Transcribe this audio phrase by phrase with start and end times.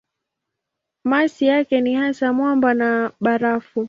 [1.03, 3.79] Masi yake ni hasa mwamba na barafu.